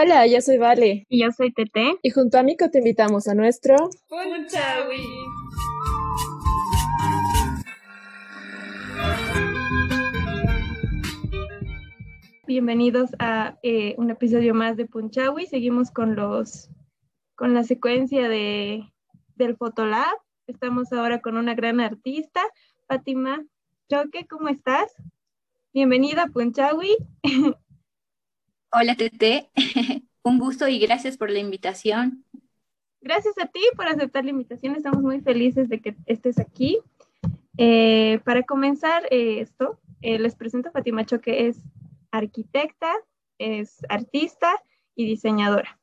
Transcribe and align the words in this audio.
Hola, 0.00 0.28
yo 0.28 0.40
soy 0.40 0.58
Vale. 0.58 1.06
Y 1.08 1.22
yo 1.22 1.32
soy 1.32 1.52
Tete. 1.52 1.96
Y 2.02 2.10
junto 2.10 2.38
a 2.38 2.44
Mico 2.44 2.70
te 2.70 2.78
invitamos 2.78 3.26
a 3.26 3.34
nuestro 3.34 3.74
Punchawi. 4.08 5.02
Bienvenidos 12.46 13.10
a 13.18 13.58
eh, 13.64 13.96
un 13.98 14.10
episodio 14.10 14.54
más 14.54 14.76
de 14.76 14.86
Punchawi. 14.86 15.46
Seguimos 15.46 15.90
con 15.90 16.14
los 16.14 16.70
con 17.34 17.52
la 17.52 17.64
secuencia 17.64 18.28
de, 18.28 18.88
del 19.34 19.56
Fotolab. 19.56 20.16
Estamos 20.46 20.92
ahora 20.92 21.20
con 21.20 21.36
una 21.36 21.56
gran 21.56 21.80
artista, 21.80 22.40
Fátima 22.86 23.44
Choque, 23.90 24.28
¿cómo 24.28 24.48
estás? 24.48 24.94
Bienvenida 25.72 26.22
a 26.22 26.28
Punchawi. 26.28 26.96
Hola, 28.70 28.96
Tete. 28.96 29.48
Un 30.22 30.38
gusto 30.38 30.68
y 30.68 30.78
gracias 30.78 31.16
por 31.16 31.30
la 31.30 31.38
invitación. 31.38 32.24
Gracias 33.00 33.38
a 33.38 33.46
ti 33.46 33.60
por 33.74 33.86
aceptar 33.86 34.24
la 34.24 34.30
invitación. 34.30 34.76
Estamos 34.76 35.02
muy 35.02 35.22
felices 35.22 35.70
de 35.70 35.80
que 35.80 35.96
estés 36.04 36.38
aquí. 36.38 36.78
Eh, 37.56 38.20
para 38.24 38.42
comenzar 38.42 39.04
eh, 39.10 39.40
esto, 39.40 39.80
eh, 40.02 40.18
les 40.18 40.36
presento 40.36 40.68
a 40.68 40.72
Fátima 40.72 41.06
Choque, 41.06 41.48
es 41.48 41.62
arquitecta, 42.10 42.92
es 43.38 43.78
artista 43.88 44.62
y 44.94 45.06
diseñadora. 45.06 45.80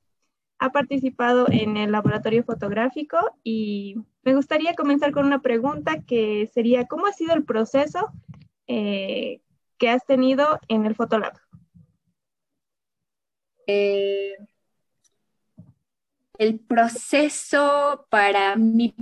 Ha 0.60 0.72
participado 0.72 1.48
en 1.50 1.78
el 1.78 1.92
laboratorio 1.92 2.44
fotográfico 2.44 3.18
y 3.44 3.96
me 4.24 4.36
gustaría 4.36 4.76
comenzar 4.76 5.12
con 5.12 5.26
una 5.26 5.42
pregunta 5.42 6.04
que 6.04 6.52
sería, 6.54 6.86
¿cómo 6.86 7.08
ha 7.08 7.14
sido 7.14 7.34
el 7.34 7.46
proceso 7.46 8.12
que 8.68 9.90
has 9.90 10.06
tenido 10.06 10.60
en 10.68 10.86
el 10.86 10.96
Fotolab? 10.96 11.34
Eh, 13.68 14.34
el 16.38 16.60
proceso 16.60 18.08
para 18.10 18.56
mi, 18.56 18.94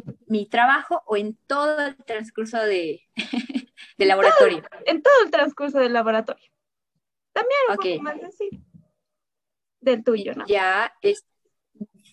trabajo 0.50 1.04
o 1.06 1.18
en 1.18 1.36
todo 1.48 1.80
el 1.88 1.96
transcurso 1.98 2.58
de, 2.60 3.02
del 3.98 4.08
laboratorio? 4.08 4.64
en 4.86 5.02
todo 5.02 5.14
el 5.24 5.32
transcurso 5.32 5.80
del 5.80 5.94
laboratorio. 5.94 6.46
También 7.32 7.60
un 7.70 7.76
poco 7.76 8.04
más 8.04 8.24
así. 8.24 8.50
Del 9.82 10.04
tuyo, 10.04 10.34
¿no? 10.36 10.46
Ya, 10.48 10.94
es, 11.02 11.26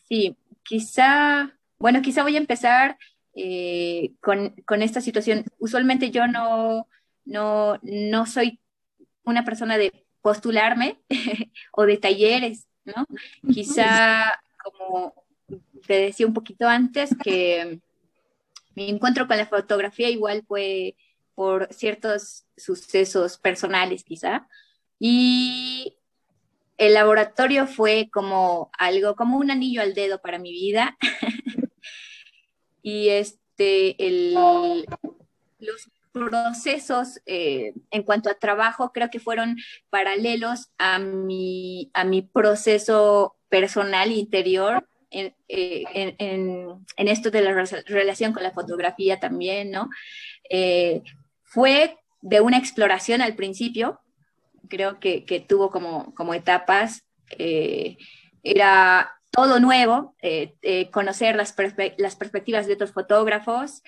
sí, 0.08 0.36
quizá, 0.62 1.56
bueno, 1.78 2.02
quizá 2.02 2.22
voy 2.22 2.36
a 2.36 2.40
empezar 2.40 2.98
eh, 3.34 4.12
con, 4.20 4.50
con, 4.66 4.82
esta 4.82 5.00
situación. 5.00 5.44
Usualmente 5.58 6.10
yo 6.10 6.26
no, 6.26 6.88
no, 7.24 7.78
no 7.82 8.26
soy 8.26 8.60
una 9.22 9.44
persona 9.44 9.78
de 9.78 10.06
postularme 10.20 11.00
o 11.72 11.84
de 11.84 11.96
talleres, 11.96 12.66
¿no? 12.84 13.06
Quizá, 13.52 14.32
como 14.62 15.14
te 15.86 15.94
decía 15.94 16.26
un 16.26 16.34
poquito 16.34 16.68
antes, 16.68 17.10
que 17.22 17.80
mi 18.74 18.90
encuentro 18.90 19.26
con 19.26 19.36
la 19.36 19.46
fotografía 19.46 20.08
igual 20.08 20.44
fue 20.46 20.96
por 21.34 21.72
ciertos 21.72 22.44
sucesos 22.56 23.38
personales, 23.38 24.04
quizá. 24.04 24.46
Y 24.98 25.96
el 26.76 26.94
laboratorio 26.94 27.66
fue 27.66 28.08
como 28.12 28.70
algo, 28.78 29.16
como 29.16 29.38
un 29.38 29.50
anillo 29.50 29.82
al 29.82 29.94
dedo 29.94 30.20
para 30.20 30.38
mi 30.38 30.52
vida. 30.52 30.96
y 32.82 33.08
este, 33.08 34.06
el, 34.06 34.34
los 35.58 35.88
procesos 36.12 37.20
eh, 37.26 37.72
en 37.90 38.02
cuanto 38.02 38.30
a 38.30 38.34
trabajo 38.34 38.92
creo 38.92 39.10
que 39.10 39.20
fueron 39.20 39.56
paralelos 39.90 40.70
a 40.78 40.98
mi, 40.98 41.90
a 41.94 42.04
mi 42.04 42.22
proceso 42.22 43.36
personal 43.48 44.10
interior 44.10 44.88
en, 45.10 45.34
eh, 45.48 45.84
en, 46.18 46.84
esto 46.96 47.30
de 47.30 47.42
la 47.42 47.64
relación 47.86 48.32
con 48.32 48.44
la 48.44 48.52
fotografía 48.52 49.18
también, 49.18 49.72
¿no? 49.72 49.90
Eh, 50.48 51.02
fue 51.42 51.98
de 52.22 52.40
una 52.40 52.58
exploración 52.58 53.20
al 53.20 53.34
principio, 53.34 54.00
creo 54.68 55.00
que, 55.00 55.24
que 55.24 55.40
tuvo 55.40 55.70
como, 55.70 56.14
como 56.14 56.32
etapas, 56.32 57.04
era 58.42 59.12
todo 59.32 59.58
nuevo, 59.58 60.14
conocer 60.92 61.34
las, 61.34 61.52
perspectivas 61.52 62.66
de 62.68 62.74
otros 62.74 62.92
fotógrafos, 62.92 63.82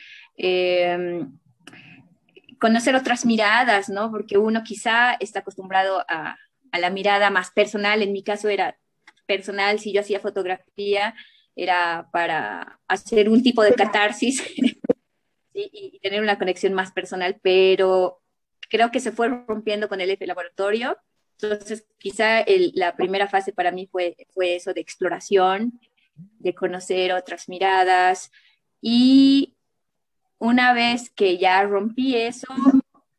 conocer 2.62 2.94
otras 2.94 3.26
miradas, 3.26 3.88
¿no? 3.88 4.12
Porque 4.12 4.38
uno 4.38 4.62
quizá 4.62 5.14
está 5.14 5.40
acostumbrado 5.40 6.04
a, 6.08 6.36
la 6.72 6.90
mirada 6.90 7.28
más 7.28 7.50
personal, 7.50 8.02
en 8.02 8.12
mi 8.12 8.22
caso 8.22 8.48
era 8.48 8.78
personal, 9.26 9.80
si 9.80 9.92
yo 9.92 10.00
hacía 10.00 10.20
fotografía, 10.20 11.12
era 11.56 12.08
para 12.12 12.78
hacer 12.86 13.28
un 13.28 13.42
tipo 13.42 13.64
de 13.64 13.74
catarsis 13.74 14.44
y, 15.52 15.98
tener 15.98 16.22
una 16.22 16.38
conexión 16.38 16.72
más 16.72 16.92
personal, 16.92 17.40
pero 17.42 18.22
creo 18.70 18.92
que 18.92 19.00
se 19.00 19.10
fue 19.10 19.26
rompiendo 19.26 19.88
con 19.88 20.00
el 20.00 20.10
F 20.10 20.24
laboratorio. 20.24 20.96
Entonces, 21.40 21.84
quizá 21.98 22.44
la 22.74 22.94
primera 22.94 23.26
fase 23.26 23.52
para 23.52 23.72
mí 23.72 23.88
fue, 23.90 24.16
fue 24.32 24.54
eso 24.54 24.72
de 24.72 24.80
exploración, 24.80 25.80
de 26.14 26.54
conocer 26.54 27.12
otras 27.12 27.48
miradas 27.48 28.30
y 28.80 29.56
una 30.42 30.72
vez 30.72 31.08
que 31.10 31.38
ya 31.38 31.62
rompí 31.62 32.16
eso, 32.16 32.48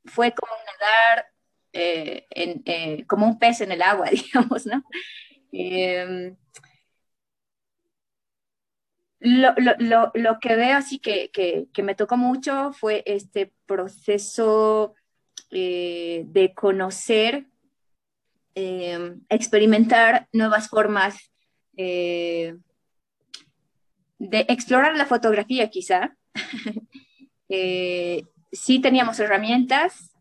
fue 0.04 0.34
como 0.34 0.52
nadar 0.66 1.26
eh, 1.72 2.28
eh, 2.32 3.06
como 3.08 3.26
un 3.26 3.40
pez 3.40 3.62
en 3.62 3.72
el 3.72 3.82
agua, 3.82 4.10
digamos, 4.12 4.66
¿no? 4.66 4.84
Em, 5.54 6.36
lo, 9.22 10.40
que 10.42 10.56
veo 10.58 10.76
así 10.76 11.00
que, 11.00 11.70
me 11.82 11.96
tocó 11.96 12.18
mucho 12.18 12.74
fue 12.74 13.04
este 13.06 13.54
proceso 13.66 14.94
eh, 15.50 16.24
de 16.26 16.54
conocer, 16.54 17.48
em, 18.54 19.22
experimentar 19.30 20.28
nuevas 20.34 20.68
formas 20.68 21.32
de 21.72 22.60
explorar 24.20 24.98
la 24.98 25.06
fotografía 25.06 25.70
quizá, 25.70 26.18
Eh, 27.56 28.24
sí 28.52 28.80
teníamos 28.80 29.20
herramientas 29.20 30.12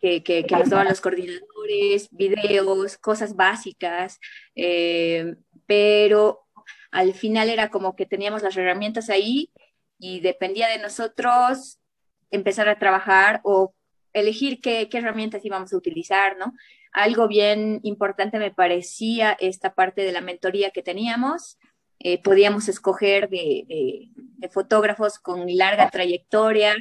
que, 0.00 0.44
nos 0.50 0.68
daban 0.68 0.88
los 0.88 1.00
coordinadores, 1.00 2.08
videos, 2.10 2.98
cosas 2.98 3.36
básicas, 3.36 4.18
eh, 4.56 5.36
pero 5.64 6.40
al 6.90 7.14
final 7.14 7.50
era 7.50 7.70
como 7.70 7.94
que 7.94 8.04
teníamos 8.04 8.42
las 8.42 8.56
herramientas 8.56 9.10
ahí 9.10 9.52
y 9.96 10.18
dependía 10.18 10.66
de 10.66 10.80
nosotros 10.80 11.78
empezar 12.32 12.68
a 12.68 12.80
trabajar 12.80 13.40
o 13.44 13.72
elegir 14.12 14.60
qué, 14.60 14.88
herramientas 14.92 15.44
íbamos 15.44 15.72
a 15.72 15.76
utilizar, 15.76 16.36
¿no? 16.36 16.52
Algo 16.90 17.28
bien 17.28 17.78
importante 17.84 18.40
me 18.40 18.50
parecía 18.50 19.36
esta 19.38 19.72
parte 19.72 20.02
de 20.02 20.10
la 20.10 20.20
mentoría 20.20 20.70
que 20.70 20.82
teníamos, 20.82 21.58
eh, 22.06 22.22
podíamos 22.22 22.68
escoger 22.68 23.30
de, 23.30 24.10
fotógrafos 24.52 25.18
con 25.18 25.46
larga 25.56 25.88
trayectoria, 25.88 26.76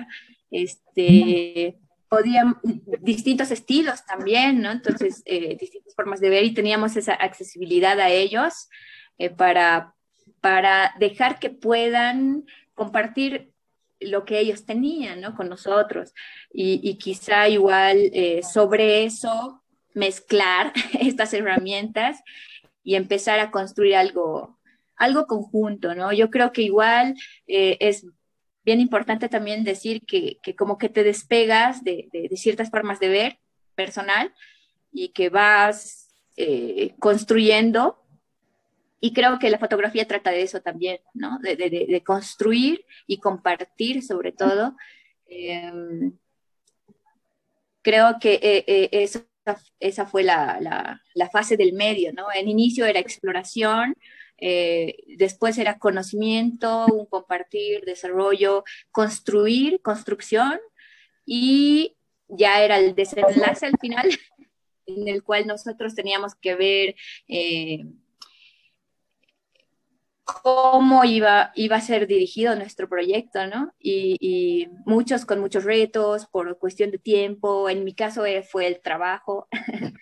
este, 0.51 1.77
podían, 2.09 2.57
distintos 2.99 3.49
estilos 3.49 4.05
también, 4.05 4.61
¿no? 4.61 4.69
Entonces, 4.69 5.23
eh, 5.25 5.55
distintas 5.57 5.95
formas 5.95 6.19
de 6.19 6.29
ver 6.29 6.43
y 6.43 6.53
teníamos 6.53 6.97
esa 6.97 7.13
accesibilidad 7.13 7.97
a 8.01 8.09
ellos 8.09 8.67
eh, 9.17 9.29
para, 9.29 9.95
para 10.41 10.93
dejar 10.99 11.39
que 11.39 11.49
puedan 11.49 12.45
compartir 12.73 13.53
lo 14.01 14.25
que 14.25 14.39
ellos 14.39 14.65
tenían, 14.65 15.21
¿no? 15.21 15.35
Con 15.35 15.47
nosotros. 15.47 16.13
Y, 16.51 16.81
y 16.83 16.97
quizá 16.97 17.47
igual 17.47 18.11
sobre 18.43 19.05
eso 19.05 19.63
mezclar 19.93 20.73
estas 20.99 21.33
herramientas 21.33 22.21
y 22.83 22.95
empezar 22.95 23.39
a 23.39 23.51
construir 23.51 23.95
algo, 23.95 24.59
algo 25.03 25.27
conjunto, 25.27 25.95
¿no? 25.95 26.11
Yo 26.13 26.29
creo 26.29 26.51
que 26.51 26.61
igual 26.61 27.15
eh, 27.47 27.77
es 27.79 28.05
bien 28.63 28.79
importante 28.79 29.29
también 29.29 29.63
decir 29.63 30.01
que, 30.05 30.39
como 30.57 30.77
que 30.77 30.89
te 30.89 31.03
despegas 31.03 31.83
de, 31.83 32.09
ciertas 32.35 32.69
formas 32.69 32.99
de 32.99 33.09
ver 33.09 33.39
personal 33.75 34.33
y 34.91 35.09
que 35.09 35.29
vas 35.29 36.15
eh, 36.37 36.95
construyendo. 36.99 37.99
Y 38.99 39.13
creo 39.13 39.37
que 39.37 39.49
la 39.49 39.59
fotografía 39.59 40.07
trata 40.07 40.31
de 40.31 40.43
eso 40.43 40.61
también, 40.61 40.99
¿no? 41.13 41.37
De, 41.39 42.01
construir 42.05 42.85
y 43.05 43.17
compartir 43.17 44.01
sobre 44.01 44.31
todo. 44.31 44.77
Em, 45.27 46.17
creo 47.81 48.17
que 48.21 48.39
eh, 48.41 48.89
esa, 48.93 49.25
esa, 49.81 50.05
fue 50.05 50.23
la, 50.23 50.59
la, 50.61 51.01
la, 51.13 51.29
fase 51.29 51.57
del 51.57 51.73
medio, 51.73 52.13
¿no? 52.13 52.27
En 52.33 52.47
inicio 52.47 52.85
era 52.85 52.99
exploración, 52.99 53.95
eh, 54.45 54.97
después 55.17 55.57
era 55.57 55.79
conocimiento, 55.79 56.85
un 56.87 57.05
compartir, 57.05 57.85
desarrollo, 57.85 58.65
construir, 58.91 59.81
construcción 59.81 60.59
y 61.25 61.95
ya 62.27 62.61
era 62.61 62.77
el 62.77 62.93
desenlace 62.93 63.67
al 63.67 63.77
final, 63.79 64.09
en 64.85 65.07
el 65.07 65.23
cual 65.23 65.47
nosotros 65.47 65.95
teníamos 65.95 66.35
que 66.35 66.55
ver 66.55 66.95
eh, 67.29 67.85
cómo 70.25 71.05
iba, 71.05 71.53
iba 71.55 71.77
a 71.77 71.81
ser 71.81 72.05
dirigido 72.05 72.53
nuestro 72.57 72.89
proyecto, 72.89 73.47
¿no? 73.47 73.73
Y, 73.79 74.67
muchos 74.85 75.23
con 75.25 75.39
muchos 75.39 75.63
retos 75.63 76.25
por 76.25 76.59
cuestión 76.59 76.91
de 76.91 76.97
tiempo. 76.97 77.69
En 77.69 77.85
mi 77.85 77.95
caso 77.95 78.25
eh, 78.25 78.43
fue 78.43 78.67
el 78.67 78.81
trabajo 78.81 79.47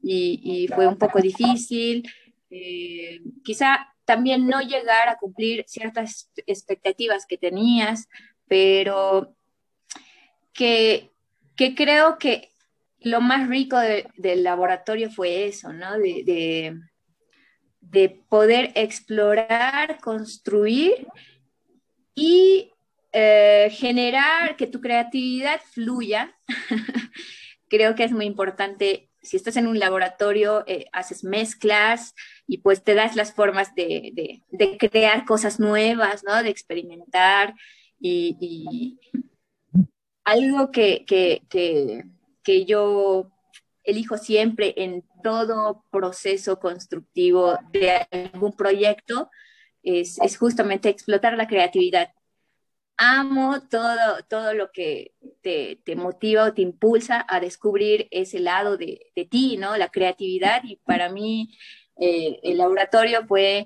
y, 0.00 0.68
fue 0.76 0.86
un 0.86 0.96
poco 0.96 1.20
difícil. 1.20 2.04
Eh, 2.50 3.20
quizá 3.44 3.94
también 4.04 4.46
no 4.46 4.60
llegar 4.60 5.08
a 5.08 5.16
cumplir 5.16 5.64
ciertas 5.68 6.30
expectativas 6.46 7.26
que 7.26 7.38
tenías, 7.38 8.08
pero 8.48 9.34
que, 10.52 11.10
que 11.56 11.74
creo 11.74 12.18
que 12.18 12.50
lo 12.98 13.20
más 13.20 13.48
rico 13.48 13.78
del 13.78 14.42
laboratorio 14.42 15.10
fue 15.10 15.46
eso, 15.46 15.72
¿no? 15.72 15.96
de 15.98 16.76
de 17.90 18.08
poder 18.28 18.72
explorar, 18.76 19.98
construir 20.00 21.06
y 22.14 22.70
eh, 23.12 23.68
generar 23.72 24.56
que 24.56 24.66
tu 24.66 24.80
creatividad 24.80 25.60
fluya. 25.72 26.36
Creo 27.68 27.94
que 27.94 28.04
es 28.04 28.12
muy 28.12 28.26
importante. 28.26 29.09
Si 29.22 29.36
estás 29.36 29.56
en 29.56 29.66
un 29.66 29.78
laboratorio, 29.78 30.64
eh, 30.66 30.86
haces 30.92 31.24
mezclas 31.24 32.14
y 32.46 32.58
pues 32.58 32.82
te 32.82 32.94
das 32.94 33.16
las 33.16 33.34
formas 33.34 33.74
de, 33.74 34.42
crear 34.78 35.24
cosas 35.24 35.60
nuevas, 35.60 36.22
¿no? 36.24 36.42
De 36.42 36.50
experimentar 36.50 37.54
y, 38.00 38.98
algo 40.24 40.70
que, 40.70 41.04
que 41.06 42.64
yo 42.64 43.30
elijo 43.84 44.18
siempre 44.18 44.74
en 44.76 45.04
todo 45.22 45.84
proceso 45.90 46.58
constructivo 46.58 47.58
de 47.72 48.06
algún 48.10 48.52
proyecto 48.52 49.30
es, 49.82 50.18
justamente 50.38 50.88
explotar 50.88 51.36
la 51.36 51.46
creatividad. 51.46 52.12
Amo 53.02 53.62
todo, 53.62 54.22
todo 54.28 54.52
lo 54.52 54.70
que 54.72 55.14
te, 55.40 55.80
motiva 55.96 56.44
o 56.44 56.52
te 56.52 56.60
impulsa 56.60 57.24
a 57.26 57.40
descubrir 57.40 58.08
ese 58.10 58.40
lado 58.40 58.76
de, 58.76 59.10
ti, 59.30 59.56
¿no? 59.56 59.76
La 59.78 59.88
creatividad 59.88 60.62
y 60.64 60.76
para 60.76 61.08
mí 61.08 61.50
eh, 61.98 62.38
el 62.42 62.58
laboratorio 62.58 63.26
fue 63.26 63.64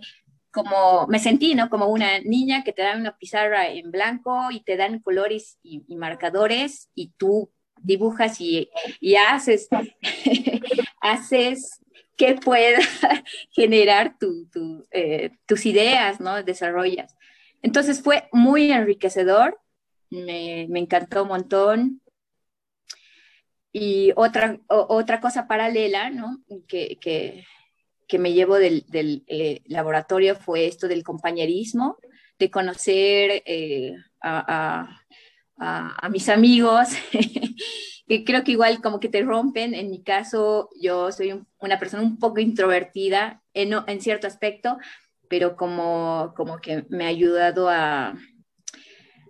como, 0.52 1.08
me 1.08 1.18
sentí, 1.18 1.56
¿no? 1.56 1.68
Como 1.68 1.86
una 1.88 2.20
niña 2.20 2.62
que 2.62 2.72
te 2.72 2.82
dan 2.82 3.00
una 3.00 3.18
pizarra 3.18 3.68
en 3.68 3.90
blanco 3.90 4.52
y 4.52 4.60
te 4.62 4.76
dan 4.76 5.00
colores 5.00 5.58
y 5.64 5.82
marcadores 5.96 6.90
y 6.94 7.08
tú 7.16 7.50
dibujas 7.84 8.40
y, 8.40 8.68
haces, 9.28 9.68
haces 11.00 11.80
que 12.16 12.34
pueda 12.34 12.78
generar 13.50 14.16
eh, 14.90 15.30
tus 15.46 15.66
ideas, 15.66 16.20
¿no? 16.20 16.42
Desarrollas. 16.42 17.14
Entonces 17.64 18.02
fue 18.02 18.28
muy 18.30 18.70
enriquecedor, 18.70 19.58
me, 20.10 20.64
encantó 20.64 21.22
un 21.22 21.28
montón. 21.28 22.02
Y 23.72 24.12
otra, 24.16 24.60
otra 24.68 25.18
cosa 25.18 25.48
paralela, 25.48 26.10
¿no? 26.10 26.42
Que, 26.68 26.98
que, 27.00 28.18
me 28.18 28.34
llevo 28.34 28.56
del, 28.58 28.84
eh, 29.26 29.62
laboratorio 29.64 30.36
fue 30.36 30.66
esto 30.66 30.88
del 30.88 31.02
compañerismo, 31.02 31.96
de 32.38 32.50
conocer 32.50 33.42
eh, 33.46 33.96
a 34.20 34.98
mis 36.10 36.28
amigos, 36.28 36.88
que 38.06 38.24
creo 38.24 38.44
que 38.44 38.52
igual 38.52 38.82
como 38.82 39.00
que 39.00 39.08
te 39.08 39.22
rompen. 39.22 39.72
En 39.74 39.90
mi 39.90 40.02
caso, 40.02 40.68
yo 40.78 41.10
soy 41.12 41.42
una 41.58 41.78
persona 41.78 42.02
un 42.02 42.18
poco 42.18 42.40
introvertida 42.40 43.42
en, 43.54 43.72
en 43.86 44.00
cierto 44.02 44.26
aspecto, 44.26 44.76
pero 45.28 45.56
como, 45.56 46.32
como 46.36 46.58
que 46.58 46.84
me 46.88 47.04
ha 47.04 47.08
ayudado 47.08 47.68
a, 47.68 48.14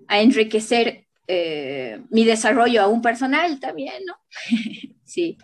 a 0.08 0.20
enriquecer 0.20 1.05
eh, 1.26 2.02
mi 2.11 2.25
desarrollo 2.25 2.82
aún 2.82 3.00
personal 3.00 3.58
también, 3.58 4.05
¿no? 4.06 4.14
sí. 5.05 5.38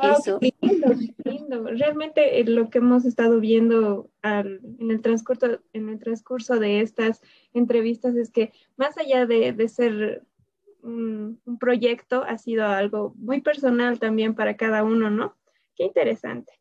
Eso. 0.00 0.38
lindo, 0.40 0.94
lindo. 1.24 1.64
Realmente 1.64 2.40
eh, 2.40 2.44
lo 2.44 2.70
que 2.70 2.78
hemos 2.78 3.04
estado 3.04 3.40
viendo 3.40 4.10
en, 4.22 4.90
el 4.90 5.02
transcurso, 5.02 5.60
en 5.72 5.88
el 5.88 5.98
transcurso 5.98 6.58
de 6.60 6.80
estas 6.80 7.20
entrevistas 7.52 8.14
es 8.14 8.30
que 8.30 8.52
más 8.76 8.96
allá 8.96 9.26
de, 9.26 9.68
ser 9.68 10.22
un, 10.82 11.40
proyecto, 11.58 12.22
ha 12.22 12.38
sido 12.38 12.64
algo 12.64 13.12
muy 13.16 13.40
personal 13.40 13.98
también 13.98 14.34
para 14.34 14.56
cada 14.56 14.84
uno, 14.84 15.10
¿no? 15.10 15.36
Qué 15.74 15.84
interesante. 15.84 16.52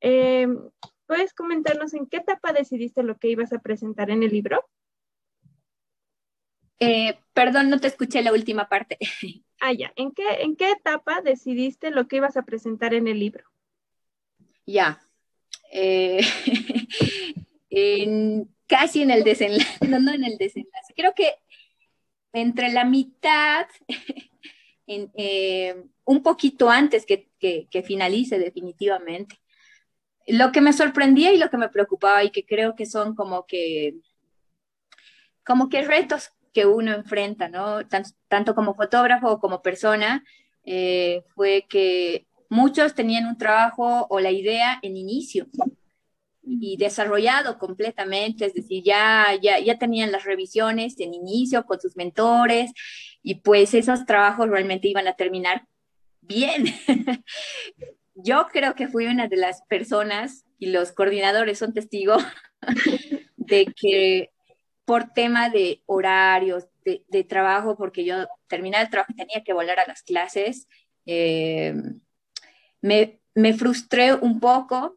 Em, 0.00 0.58
¿Puedes 1.06 1.32
comentarnos 1.32 1.94
en 1.94 2.06
qué 2.06 2.18
etapa 2.18 2.52
decidiste 2.52 3.02
lo 3.02 3.18
que 3.18 3.28
ibas 3.28 3.52
a 3.52 3.60
presentar 3.60 4.10
en 4.10 4.22
el 4.22 4.30
libro? 4.30 4.68
Eh, 6.78 7.18
perdón, 7.32 7.70
no 7.70 7.80
te 7.80 7.86
escuché 7.86 8.22
la 8.22 8.32
última 8.32 8.68
parte. 8.68 8.98
Ah, 9.58 9.72
ya. 9.72 9.90
¿En 9.96 10.12
qué, 10.12 10.22
¿En 10.40 10.54
qué 10.54 10.70
etapa 10.70 11.22
decidiste 11.22 11.90
lo 11.90 12.08
que 12.08 12.16
ibas 12.16 12.36
a 12.36 12.42
presentar 12.42 12.92
en 12.92 13.08
el 13.08 13.18
libro? 13.18 13.42
Ya. 14.66 15.00
Eh, 15.72 16.20
casi 18.66 19.02
en 19.02 19.10
el 19.10 19.24
desenlace, 19.24 19.78
no, 19.88 19.98
no 19.98 20.12
en 20.12 20.24
el 20.24 20.36
desenlace. 20.36 20.92
Creo 20.94 21.14
que 21.14 21.34
entre 22.32 22.70
la 22.70 22.84
mitad, 22.84 23.66
eh, 24.86 25.84
un 26.04 26.22
poquito 26.22 26.68
antes 26.68 27.06
que, 27.06 27.30
que, 27.38 27.82
finalice 27.82 28.38
definitivamente. 28.38 29.40
Lo 30.26 30.52
que 30.52 30.60
me 30.60 30.72
sorprendía 30.72 31.32
y 31.32 31.38
lo 31.38 31.50
que 31.50 31.56
me 31.56 31.68
preocupaba 31.68 32.24
y 32.24 32.30
que 32.30 32.44
creo 32.44 32.74
que 32.74 32.86
son 32.86 33.14
como 33.14 33.46
que, 33.46 33.94
como 35.44 35.68
que 35.68 35.82
retos 35.82 36.30
que 36.52 36.66
uno 36.66 36.92
enfrenta, 36.92 37.48
¿no? 37.48 37.80
Tanto, 38.28 38.54
como 38.54 38.74
fotógrafo 38.74 39.38
como 39.38 39.62
persona, 39.62 40.24
eh, 40.64 41.22
fue 41.34 41.66
que 41.68 42.26
muchos 42.48 42.94
tenían 42.94 43.26
un 43.26 43.38
trabajo 43.38 44.06
o 44.08 44.20
la 44.20 44.30
idea 44.30 44.78
en 44.82 44.96
inicio 44.96 45.46
y 46.42 46.76
desarrollado 46.76 47.58
completamente, 47.58 48.46
es 48.46 48.54
decir, 48.54 48.82
ya, 48.84 49.36
ya, 49.40 49.58
ya 49.58 49.78
tenían 49.78 50.12
las 50.12 50.24
revisiones 50.24 50.98
en 51.00 51.12
inicio 51.12 51.66
con 51.66 51.80
sus 51.80 51.96
mentores 51.96 52.72
y 53.22 53.36
pues 53.36 53.74
esos 53.74 54.06
trabajos 54.06 54.48
realmente 54.48 54.88
iban 54.88 55.08
a 55.08 55.16
terminar 55.16 55.66
bien. 56.20 56.64
Yo 58.18 58.46
creo 58.50 58.74
que 58.74 58.88
fui 58.88 59.06
una 59.06 59.28
de 59.28 59.36
las 59.36 59.62
personas 59.62 60.46
y 60.58 60.68
los 60.68 60.92
coordinadores 60.92 61.58
son 61.58 61.74
testigos 61.74 62.24
de 63.36 63.66
que 63.76 64.30
por 64.86 65.12
tema 65.12 65.50
de 65.50 65.82
horarios, 65.86 66.66
de, 66.84 67.24
trabajo, 67.24 67.76
porque 67.76 68.04
yo 68.04 68.26
terminaba 68.46 68.84
el 68.84 68.90
trabajo 68.90 69.12
y 69.12 69.16
tenía 69.16 69.42
que 69.44 69.52
volar 69.52 69.80
a 69.80 69.86
las 69.86 70.02
clases, 70.02 70.68
eh, 71.04 71.74
me, 72.80 73.18
frustré 73.54 74.14
un 74.14 74.38
poco 74.38 74.96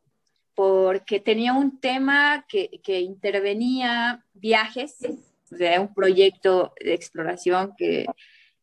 porque 0.53 1.19
tenía 1.19 1.53
un 1.53 1.79
tema 1.79 2.45
que, 2.47 2.69
intervenía 2.99 4.23
viajes, 4.33 4.97
o 5.51 5.57
sea, 5.57 5.81
un 5.81 5.93
proyecto 5.93 6.73
de 6.79 6.93
exploración 6.93 7.73
que 7.75 8.05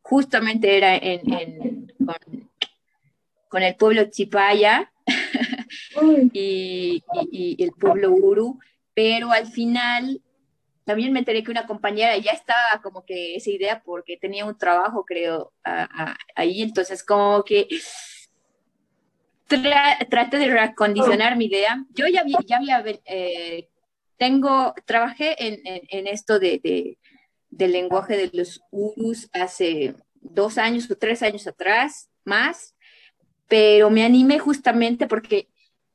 justamente 0.02 0.76
era 0.76 0.96
en, 0.96 1.92
con, 1.98 2.48
el 3.52 3.76
pueblo 3.76 4.04
Chipaya 4.10 4.92
y, 6.32 7.02
y, 7.30 7.62
el 7.62 7.72
pueblo 7.72 8.10
Uru, 8.10 8.58
pero 8.94 9.30
al 9.30 9.46
final 9.46 10.20
también 10.86 11.12
me 11.12 11.18
enteré 11.18 11.42
que 11.42 11.50
una 11.50 11.66
compañera 11.66 12.16
ya 12.16 12.30
estaba 12.30 12.80
como 12.80 13.04
que 13.04 13.34
esa 13.34 13.50
idea 13.50 13.82
porque 13.84 14.16
tenía 14.16 14.44
un 14.44 14.56
trabajo, 14.56 15.04
creo, 15.04 15.52
ahí, 16.36 16.62
entonces 16.62 17.02
como 17.02 17.42
que 17.42 17.66
traté 19.48 20.38
de 20.38 20.46
recondicionar 20.46 21.36
mi 21.36 21.46
idea. 21.46 21.84
Yo 21.90 22.06
ya 22.06 22.20
había, 22.20 22.38
ya 22.46 22.56
había 22.58 22.84
eh, 23.04 23.68
tengo, 24.16 24.74
trabajé 24.84 25.34
en, 25.38 26.06
esto 26.06 26.38
de, 26.38 26.96
del 27.50 27.72
lenguaje 27.72 28.16
de 28.16 28.30
los 28.32 28.62
urus 28.70 29.28
hace 29.32 29.96
dos 30.14 30.56
años 30.56 30.88
o 30.88 30.96
tres 30.96 31.20
años 31.24 31.48
atrás, 31.48 32.10
más, 32.24 32.75
pero 33.48 33.90
me 33.90 34.04
animé 34.04 34.38
justamente 34.38 35.06
porque 35.06 35.48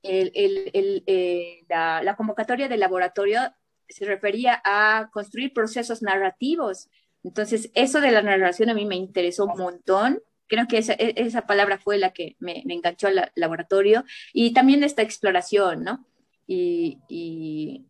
eh, 0.04 1.64
la, 1.70 2.16
convocatoria 2.16 2.68
del 2.68 2.80
laboratorio 2.80 3.42
se 3.88 4.06
refería 4.06 4.62
a 4.64 5.10
construir 5.12 5.54
procesos 5.54 6.02
narrativos. 6.02 6.90
Entonces, 7.24 7.70
eso 7.76 8.02
de 8.02 8.12
la 8.12 8.22
narración 8.22 8.70
a 8.70 8.74
mí 8.74 8.86
me 8.86 8.96
interesó 8.96 9.46
un 9.46 9.58
montón. 9.58 10.22
Creo 10.48 10.68
que 10.68 10.80
esa, 10.80 10.94
e, 10.94 11.42
palabra 11.48 11.78
fue 11.78 11.98
la 11.98 12.14
que 12.14 12.36
me, 12.40 12.64
enganchó 12.68 13.08
al 13.08 13.32
laboratorio 13.36 14.04
y 14.34 14.54
también 14.54 14.84
esta 14.84 15.02
exploración, 15.02 15.84
¿no? 15.84 16.06
Y, 16.48 16.98
y, 17.08 17.86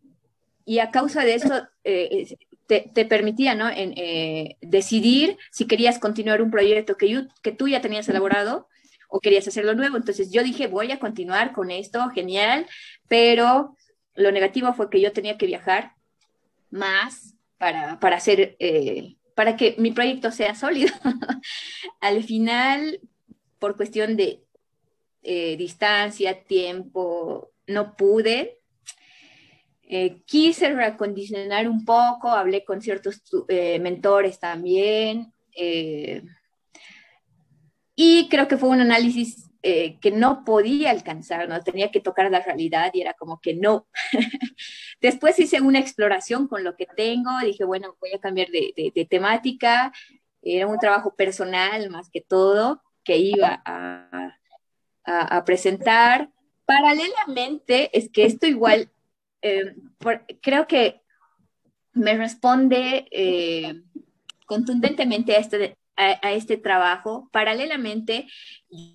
y 0.64 0.78
a 0.78 0.90
causa 0.90 1.24
de 1.24 1.34
eso 1.34 1.66
eh, 1.84 2.36
te, 2.66 3.04
permitía, 3.04 3.54
¿no? 3.54 3.68
Eh, 3.70 4.56
decidir 4.60 5.38
si 5.50 5.66
querías 5.66 5.98
continuar 5.98 6.42
un 6.42 6.50
proyecto 6.50 6.96
que, 6.96 7.26
que 7.42 7.52
tú 7.52 7.68
ya 7.68 7.80
tenías 7.80 8.08
elaborado 8.08 8.68
o 9.12 9.20
querías 9.20 9.46
hacerlo 9.46 9.74
nuevo. 9.74 9.98
Entonces 9.98 10.32
yo 10.32 10.42
dije, 10.42 10.66
voy 10.66 10.90
a 10.90 10.98
continuar 10.98 11.52
con 11.52 11.70
esto, 11.70 12.08
genial, 12.08 12.66
pero 13.08 13.76
lo 14.14 14.32
negativo 14.32 14.72
fue 14.72 14.88
que 14.88 15.02
yo 15.02 15.12
tenía 15.12 15.36
que 15.36 15.46
viajar 15.46 15.92
más 16.70 17.34
para, 17.58 18.00
para 18.00 18.16
hacer, 18.16 18.56
eh, 18.58 19.16
para 19.34 19.56
que 19.56 19.74
mi 19.78 19.92
proyecto 19.92 20.32
sea 20.32 20.54
sólido. 20.54 20.94
Al 22.00 22.24
final, 22.24 23.00
por 23.58 23.76
cuestión 23.76 24.16
de 24.16 24.44
eh, 25.22 25.56
distancia, 25.58 26.42
tiempo, 26.44 27.52
no 27.66 27.94
pude. 27.96 28.60
Eh, 29.82 30.22
quise 30.24 30.72
reacondicionar 30.72 31.68
un 31.68 31.84
poco, 31.84 32.30
hablé 32.30 32.64
con 32.64 32.80
ciertos 32.80 33.20
mentores 33.78 34.38
también. 34.38 35.34
Y 38.04 38.28
creo 38.28 38.48
que 38.48 38.56
fue 38.56 38.68
un 38.70 38.80
análisis 38.80 39.48
eh, 39.62 40.00
que 40.00 40.10
no 40.10 40.44
podía 40.44 40.90
alcanzar, 40.90 41.48
no 41.48 41.62
tenía 41.62 41.92
que 41.92 42.00
tocar 42.00 42.28
la 42.32 42.40
realidad 42.40 42.90
y 42.92 43.00
era 43.00 43.14
como 43.14 43.40
que 43.40 43.54
no. 43.54 43.86
Después 45.00 45.38
hice 45.38 45.60
una 45.60 45.78
exploración 45.78 46.48
con 46.48 46.64
lo 46.64 46.74
que 46.74 46.86
tengo, 46.96 47.30
dije, 47.44 47.62
bueno, 47.64 47.96
voy 48.00 48.10
a 48.12 48.18
cambiar 48.18 48.48
de, 48.48 49.06
temática, 49.08 49.92
era 50.42 50.66
un 50.66 50.80
trabajo 50.80 51.14
personal 51.14 51.90
más 51.90 52.10
que 52.10 52.20
todo 52.20 52.82
que 53.04 53.18
iba 53.18 53.62
a, 53.64 55.44
presentar. 55.46 56.28
Paralelamente, 56.64 57.96
es 57.96 58.10
que 58.10 58.24
esto 58.24 58.48
igual, 58.48 58.90
eh, 59.42 59.76
creo 60.40 60.66
que 60.66 61.02
me 61.92 62.16
responde 62.16 63.06
eh, 63.12 63.80
contundentemente 64.46 65.36
a 65.36 65.38
este, 65.38 65.76
a, 66.10 66.32
este 66.32 66.56
trabajo. 66.56 67.28
Paralelamente, 67.32 68.26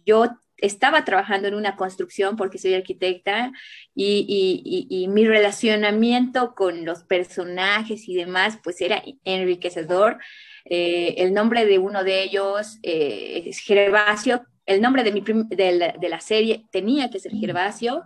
yo 0.06 0.26
estaba 0.58 1.06
trabajando 1.06 1.48
en 1.48 1.54
una 1.54 1.76
construcción 1.76 2.36
porque 2.36 2.58
soy 2.58 2.74
arquitecta 2.74 3.52
y, 3.96 5.06
mi 5.10 5.26
relacionamiento 5.28 6.56
con 6.56 6.86
los 6.86 7.04
personajes 7.04 8.08
y 8.08 8.16
demás 8.16 8.60
pues 8.64 8.82
era 8.82 9.04
enriquecedor. 9.24 10.20
Eh, 10.66 11.16
el 11.20 11.34
nombre 11.34 11.66
de 11.66 11.78
uno 11.78 12.04
de 12.04 12.24
ellos 12.24 12.80
eh, 12.84 13.44
es 13.46 13.60
Gervasio. 13.60 14.44
El 14.66 14.82
nombre 14.82 15.04
de, 15.04 15.12
mi 15.12 15.22
de, 15.22 16.10
la, 16.10 16.20
serie 16.20 16.66
tenía 16.72 17.10
que 17.10 17.20
ser 17.20 17.32
Gervasio, 17.32 18.04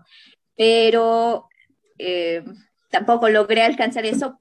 pero 0.55 1.48
eh, 1.98 2.43
tampoco 2.89 3.29
logré 3.29 3.63
alcanzar 3.63 4.05
eso. 4.05 4.39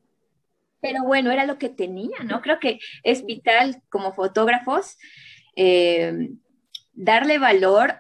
Pero 0.80 1.04
bueno, 1.04 1.30
era 1.30 1.46
lo 1.46 1.58
que 1.58 1.68
tenía, 1.68 2.18
¿no? 2.24 2.40
Creo 2.40 2.58
que 2.58 2.78
es 3.02 3.24
vital 3.24 3.82
como 3.88 4.12
fotógrafos 4.12 4.96
darle 6.92 7.38
valor 7.38 7.94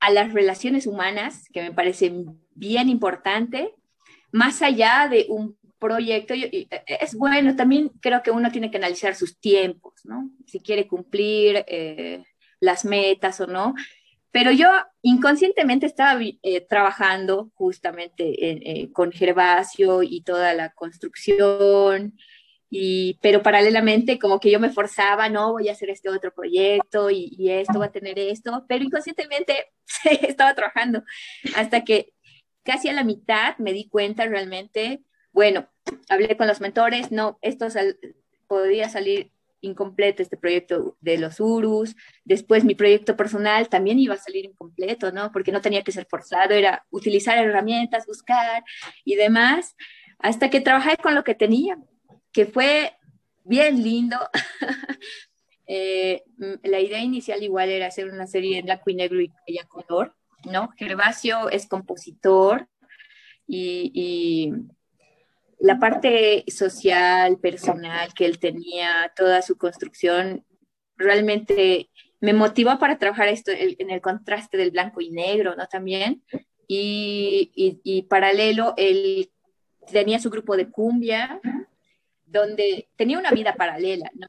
a 0.00 0.10
las 0.10 0.32
relaciones 0.32 0.86
humanas, 0.86 1.48
que 1.52 1.62
me 1.62 1.72
parece 1.72 2.12
bien 2.54 2.88
importante, 2.88 3.74
más 4.32 4.62
allá 4.62 5.08
de 5.10 5.26
un 5.28 5.56
proyecto. 5.78 6.34
Es 6.34 7.14
bueno, 7.14 7.54
también 7.54 7.90
creo 8.00 8.22
que 8.22 8.30
uno 8.30 8.50
tiene 8.50 8.70
que 8.70 8.78
analizar 8.78 9.14
sus 9.14 9.38
tiempos, 9.38 9.94
¿no? 10.04 10.30
Si 10.46 10.60
quiere 10.60 10.86
cumplir 10.86 11.64
eh, 11.66 12.24
las 12.60 12.84
metas 12.84 13.40
o 13.40 13.46
no. 13.46 13.74
Pero 14.32 14.52
yo 14.52 14.68
inconscientemente 15.02 15.86
estaba 15.86 16.20
eh, 16.22 16.60
trabajando 16.68 17.50
justamente 17.54 18.82
eh, 18.82 18.92
con 18.92 19.12
Gervasio 19.12 20.02
y 20.02 20.22
toda 20.22 20.54
la 20.54 20.70
construcción 20.70 22.14
y, 22.70 23.18
pero 23.20 23.42
paralelamente 23.42 24.20
como 24.20 24.38
que 24.38 24.50
yo 24.50 24.60
me 24.60 24.70
forzaba, 24.70 25.28
no, 25.28 25.52
voy 25.52 25.68
a 25.68 25.72
hacer 25.72 25.90
este 25.90 26.08
otro 26.08 26.32
proyecto 26.32 27.10
y, 27.10 27.50
esto 27.50 27.80
va 27.80 27.86
a 27.86 27.92
tener 27.92 28.18
esto, 28.18 28.64
pero 28.68 28.84
inconscientemente 28.84 29.72
estaba 30.22 30.54
trabajando 30.54 31.02
hasta 31.56 31.84
que 31.84 32.14
casi 32.62 32.88
a 32.88 32.92
la 32.92 33.02
mitad 33.02 33.58
me 33.58 33.72
di 33.72 33.88
cuenta 33.88 34.26
realmente, 34.26 35.02
bueno, 35.32 35.68
hablé 36.08 36.36
con 36.36 36.46
los 36.46 36.60
mentores, 36.60 37.10
no, 37.10 37.38
esto 37.42 37.66
podría 38.46 38.88
salir 38.88 39.32
incompleto 39.60 40.22
este 40.22 40.36
proyecto 40.36 40.96
de 41.00 41.18
los 41.18 41.40
URUS, 41.40 41.96
después 42.24 42.64
mi 42.64 42.74
proyecto 42.74 43.16
personal 43.16 43.68
también 43.68 43.98
iba 43.98 44.14
a 44.14 44.18
salir 44.18 44.44
incompleto, 44.44 45.12
¿no? 45.12 45.30
Porque 45.32 45.52
no 45.52 45.60
tenía 45.60 45.82
que 45.82 45.92
ser 45.92 46.06
forzado, 46.06 46.54
era 46.54 46.86
utilizar 46.90 47.38
herramientas, 47.38 48.06
buscar 48.06 48.64
y 49.04 49.16
demás, 49.16 49.76
hasta 50.18 50.50
que 50.50 50.60
trabajé 50.60 50.96
con 50.96 51.14
lo 51.14 51.24
que 51.24 51.34
tenía 51.34 51.78
que 52.32 52.46
fue 52.46 52.92
bien 53.44 53.82
lindo. 53.82 54.18
Eh, 55.72 56.24
la 56.64 56.80
idea 56.80 56.98
inicial 56.98 57.44
igual 57.44 57.68
era 57.68 57.86
hacer 57.86 58.10
una 58.10 58.26
serie 58.26 58.58
en 58.58 58.64
blanco 58.64 58.90
y 58.90 58.94
negro 58.96 59.20
y, 59.20 59.58
a 59.60 59.64
color, 59.68 60.16
¿no? 60.50 60.70
Gervasio 60.76 61.48
es 61.48 61.68
compositor 61.68 62.68
y, 63.46 64.52
la 65.60 65.78
parte 65.78 66.44
social, 66.48 67.38
personal 67.38 68.12
que 68.14 68.26
él 68.26 68.38
tenía, 68.38 69.12
toda 69.14 69.42
su 69.42 69.56
construcción, 69.56 70.44
realmente 70.96 71.90
me 72.20 72.32
motivó 72.32 72.78
para 72.78 72.98
trabajar 72.98 73.28
esto 73.28 73.50
en 73.54 73.90
el 73.90 74.00
contraste 74.00 74.56
del 74.56 74.70
blanco 74.70 75.00
y 75.00 75.10
negro, 75.10 75.54
¿no? 75.54 75.66
También. 75.66 76.22
Y, 76.66 77.50
y 77.54 78.02
paralelo, 78.02 78.74
él 78.76 79.30
tenía 79.90 80.18
su 80.18 80.30
grupo 80.30 80.56
de 80.56 80.70
cumbia 80.70 81.40
donde 82.30 82.88
tenía 82.96 83.18
una 83.18 83.32
vida 83.32 83.54
paralela, 83.54 84.10
¿no? 84.14 84.28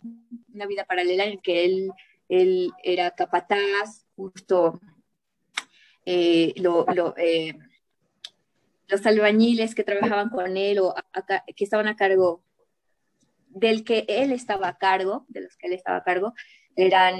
Una 0.53 0.65
vida 0.65 0.85
paralela 0.85 1.25
en 1.25 1.39
que 1.39 1.65
él, 1.65 1.91
él 2.27 2.71
era 2.83 3.11
capataz, 3.11 4.05
justo 4.15 4.81
eh, 6.05 6.53
eh, 7.17 7.53
los 8.91 9.05
albañiles 9.05 9.73
que 9.73 9.83
trabajaban 9.83 10.29
con 10.29 10.57
él 10.57 10.79
o 10.79 10.93
que 11.55 11.63
estaban 11.63 11.87
a 11.87 11.95
cargo 11.95 12.43
del 13.47 13.83
que 13.83 14.05
él 14.07 14.31
estaba 14.31 14.67
a 14.67 14.77
cargo, 14.77 15.25
de 15.29 15.41
los 15.41 15.57
que 15.57 15.67
él 15.67 15.73
estaba 15.73 15.97
a 15.97 16.03
cargo, 16.03 16.33
eran 16.75 17.15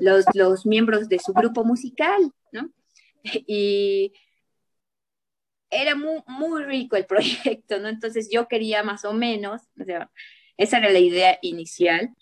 los, 0.00 0.24
los 0.34 0.66
miembros 0.66 1.08
de 1.08 1.18
su 1.18 1.32
grupo 1.32 1.64
musical, 1.64 2.30
¿no? 2.52 2.70
Y 3.46 4.12
era 5.70 5.94
muy, 5.94 6.22
muy 6.26 6.64
rico 6.64 6.96
el 6.96 7.06
proyecto, 7.06 7.78
¿no? 7.80 7.88
Entonces 7.88 8.28
yo 8.30 8.48
quería 8.48 8.82
más 8.82 9.04
o 9.04 9.12
menos, 9.12 9.62
esa 10.56 10.78
era 10.78 10.90
la 10.90 10.98
idea 10.98 11.38
inicial. 11.42 12.14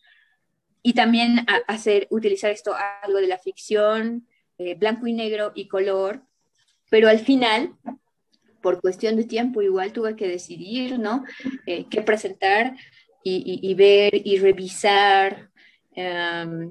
Y 0.84 0.94
también 0.94 1.46
hacer, 1.68 2.08
utilizar 2.10 2.50
esto 2.50 2.74
algo 3.02 3.18
de 3.18 3.28
la 3.28 3.38
ficción, 3.38 4.26
eh, 4.58 4.74
blanco 4.74 5.06
y 5.06 5.12
negro 5.12 5.52
y 5.54 5.68
color, 5.68 6.22
pero 6.90 7.08
al 7.08 7.20
final, 7.20 7.76
por 8.62 8.80
cuestión 8.80 9.16
de 9.16 9.24
tiempo, 9.24 9.60
igual 9.60 9.92
tuve 9.92 10.16
que 10.16 10.28
decidir, 10.28 10.98
¿no? 10.98 11.24
Eh, 11.66 11.86
qué 11.90 12.00
presentar 12.00 12.74
y, 13.24 13.74
ver 13.74 14.20
y 14.24 14.38
revisar, 14.38 15.50
em, 15.94 16.70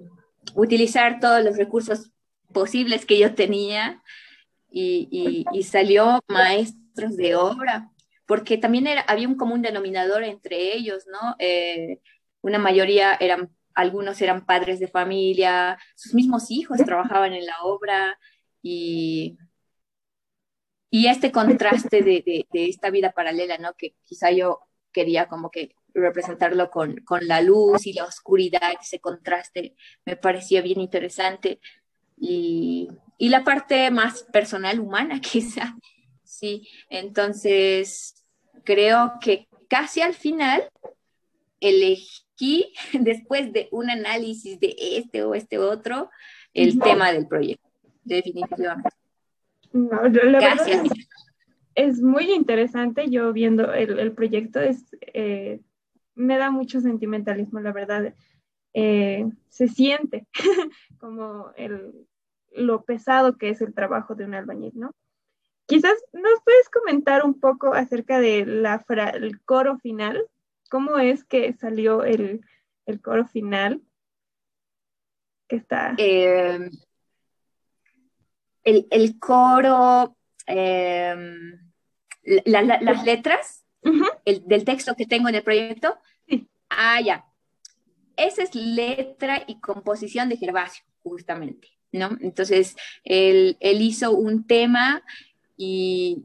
utilizar 0.55 1.19
todos 1.19 1.43
los 1.43 1.57
recursos 1.57 2.11
posibles 2.51 3.05
que 3.05 3.19
yo 3.19 3.35
tenía 3.35 4.01
y, 4.69 5.45
salió 5.63 6.21
maestros 6.27 7.15
de 7.15 7.35
obra, 7.35 7.89
porque 8.25 8.57
también 8.57 8.87
era, 8.87 9.01
había 9.01 9.27
un 9.27 9.35
común 9.35 9.61
denominador 9.61 10.23
entre 10.23 10.73
ellos, 10.75 11.05
¿no? 11.07 11.35
Eh, 11.39 11.99
una 12.41 12.57
mayoría 12.57 13.15
eran, 13.19 13.49
algunos 13.73 14.21
eran 14.21 14.45
padres 14.45 14.79
de 14.79 14.87
familia, 14.87 15.77
sus 15.95 16.13
mismos 16.13 16.51
hijos 16.51 16.79
trabajaban 16.85 17.33
en 17.33 17.45
la 17.45 17.61
obra 17.63 18.17
y, 18.61 19.37
y 20.93 21.07
este 21.07 21.31
contraste 21.31 22.03
de, 22.03 22.45
de, 22.51 22.65
esta 22.67 22.89
vida 22.89 23.13
paralela, 23.13 23.57
¿no? 23.57 23.73
Que 23.75 23.95
quizá 24.03 24.29
yo 24.29 24.59
quería 24.91 25.29
como 25.29 25.49
que 25.49 25.73
representarlo 25.93 26.69
con, 26.69 26.97
con, 27.05 27.25
la 27.27 27.41
luz 27.41 27.87
y 27.87 27.93
la 27.93 28.03
oscuridad, 28.03 28.73
ese 28.79 28.99
contraste 28.99 29.73
me 30.05 30.17
parecía 30.17 30.61
bien 30.61 30.81
interesante. 30.81 31.61
Y, 32.17 32.89
y 33.17 33.29
la 33.29 33.45
parte 33.45 33.89
más 33.89 34.23
personal, 34.23 34.81
humana, 34.81 35.21
quizá. 35.21 35.77
Sí, 36.25 36.67
entonces 36.89 38.25
creo 38.65 39.13
que 39.21 39.47
casi 39.69 40.01
al 40.01 40.13
final 40.13 40.69
elegí, 41.61 42.73
después 42.99 43.53
de 43.53 43.69
un 43.71 43.89
análisis 43.89 44.59
de 44.59 44.75
este 44.77 45.23
o 45.23 45.35
este 45.35 45.57
otro, 45.57 46.09
el 46.53 46.79
tema 46.79 47.13
del 47.13 47.27
proyecto, 47.27 47.69
definitivamente. 48.03 49.00
No, 49.73 50.03
la 50.07 50.57
es, 51.75 52.01
muy 52.01 52.31
interesante. 52.31 53.09
Yo 53.09 53.31
viendo 53.33 53.73
el, 53.73 54.11
proyecto, 54.13 54.59
es, 54.59 54.85
eh, 55.01 55.61
me 56.15 56.37
da 56.37 56.51
mucho 56.51 56.81
sentimentalismo, 56.81 57.59
la 57.59 57.71
verdad. 57.71 58.13
Eh, 58.73 59.29
se 59.49 59.67
siente 59.67 60.27
como 60.97 61.51
el, 61.55 62.07
lo 62.51 62.83
pesado 62.83 63.37
que 63.37 63.49
es 63.49 63.61
el 63.61 63.73
trabajo 63.73 64.15
de 64.15 64.25
un 64.25 64.33
albañil, 64.33 64.73
¿no? 64.75 64.95
Quizás 65.65 65.95
nos 66.11 66.41
puedes 66.43 66.69
comentar 66.69 67.23
un 67.23 67.39
poco 67.39 67.73
acerca 67.73 68.19
del 68.19 68.65
el 69.13 69.41
coro 69.43 69.77
final, 69.79 70.25
cómo 70.69 70.97
es 70.97 71.23
que 71.23 71.53
salió 71.53 72.03
el, 72.03 72.41
coro 73.01 73.25
final 73.25 73.81
que 75.47 75.55
está. 75.55 75.95
Em, 75.97 76.71
el, 78.63 79.19
coro, 79.19 80.15
em, 80.45 81.71
las 82.23 83.05
letras 83.05 83.65
del 84.25 84.65
texto 84.65 84.95
que 84.95 85.05
tengo 85.05 85.29
en 85.29 85.35
el 85.35 85.43
proyecto. 85.43 85.97
Ah, 86.69 87.01
ya. 87.01 87.25
Esa 88.15 88.43
es 88.43 88.55
letra 88.55 89.43
y 89.47 89.59
composición 89.59 90.29
de 90.29 90.37
Gervasio, 90.37 90.83
justamente, 91.03 91.69
¿no? 91.91 92.17
Entonces, 92.21 92.75
él, 93.03 93.57
hizo 93.61 94.11
un 94.11 94.45
tema 94.45 95.03
y, 95.57 96.23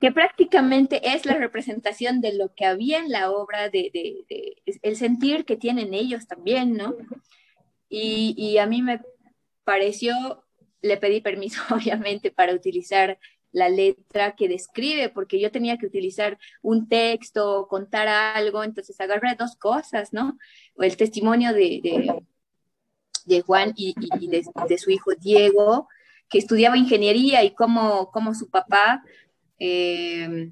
que 0.00 0.10
prácticamente 0.10 1.14
es 1.14 1.26
la 1.26 1.34
representación 1.34 2.20
de 2.20 2.34
lo 2.34 2.52
que 2.54 2.64
había 2.64 2.98
en 2.98 3.10
la 3.10 3.30
obra, 3.30 3.68
de, 3.68 4.24
el 4.82 4.96
sentir 4.96 5.44
que 5.44 5.56
tienen 5.56 5.94
ellos 5.94 6.26
también, 6.26 6.74
¿no? 6.74 6.96
Y, 7.88 8.34
y, 8.36 8.58
a 8.58 8.66
mí 8.66 8.82
me 8.82 9.00
pareció, 9.64 10.41
le 10.82 10.96
pedí 10.96 11.20
permiso 11.20 11.62
obviamente 11.70 12.30
para 12.30 12.54
utilizar 12.54 13.18
la 13.52 13.68
letra 13.68 14.34
que 14.34 14.48
describe, 14.48 15.10
porque 15.10 15.38
yo 15.38 15.52
tenía 15.52 15.76
que 15.76 15.86
utilizar 15.86 16.38
un 16.62 16.88
texto, 16.88 17.66
contar 17.68 18.08
algo, 18.08 18.64
entonces 18.64 18.98
agarré 18.98 19.34
dos 19.38 19.56
cosas, 19.56 20.12
¿no? 20.12 20.38
El 20.78 20.96
testimonio 20.96 21.52
de, 21.52 22.22
de, 23.26 23.42
Juan 23.42 23.74
y, 23.76 23.94
de, 24.28 24.78
su 24.78 24.90
hijo 24.90 25.10
Diego, 25.20 25.86
que 26.30 26.38
estudiaba 26.38 26.78
ingeniería 26.78 27.44
y 27.44 27.54
cómo, 27.54 28.10
cómo 28.10 28.34
su 28.34 28.48
papá 28.48 29.04
eh, 29.58 30.50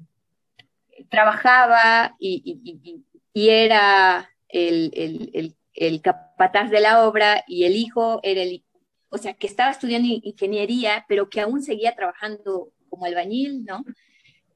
trabajaba 1.09 2.15
y, 2.19 3.09
era 3.33 4.29
el, 4.47 5.55
el, 5.73 6.01
capataz 6.01 6.69
de 6.69 6.81
la 6.81 7.07
obra 7.07 7.43
y 7.47 7.63
el 7.63 7.75
hijo 7.75 8.19
era 8.21 8.43
el, 8.43 8.63
o 9.11 9.17
sea, 9.17 9.33
que 9.33 9.45
estaba 9.45 9.71
estudiando 9.71 10.07
ingeniería, 10.23 11.05
pero 11.07 11.29
que 11.29 11.41
aún 11.41 11.61
seguía 11.61 11.95
trabajando 11.95 12.71
como 12.89 13.05
albañil, 13.05 13.65
¿no? 13.65 13.83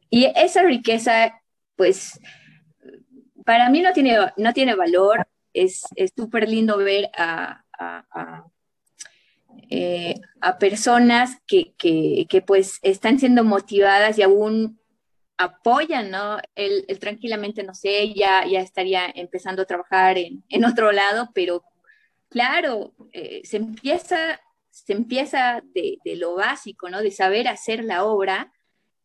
Y 0.09 0.25
esa 0.35 0.63
riqueza, 0.63 1.41
pues, 1.75 2.19
para 3.45 3.69
mí 3.69 3.81
no 3.81 3.91
tiene, 3.91 4.17
no 4.37 4.53
tiene 4.53 4.75
valor, 4.75 5.27
es 5.53 5.83
súper 6.15 6.47
lindo 6.49 6.77
ver 6.77 7.09
a, 7.17 7.61
eh, 9.69 10.15
personas 10.59 11.37
que, 11.47 12.43
pues 12.47 12.79
están 12.81 13.19
siendo 13.19 13.43
motivadas 13.43 14.17
y 14.17 14.21
aún 14.21 14.79
apoyan, 15.37 16.11
¿no? 16.11 16.37
Él, 16.55 16.85
tranquilamente, 16.99 17.63
no 17.63 17.73
sé, 17.73 18.13
ya, 18.13 18.45
ya 18.47 18.61
estaría 18.61 19.11
empezando 19.15 19.63
a 19.63 19.65
trabajar 19.65 20.17
en, 20.17 20.65
otro 20.65 20.93
lado, 20.93 21.29
pero 21.33 21.63
claro, 22.29 22.93
eh, 23.11 23.41
se 23.43 23.57
empieza 23.57 24.39
se 24.75 24.91
empieza 24.91 25.63
de, 25.73 25.99
lo 26.17 26.35
básico, 26.35 26.89
¿no? 26.89 27.01
De 27.01 27.11
saber 27.11 27.47
hacer 27.47 27.81
la 27.85 28.03
obra 28.03 28.51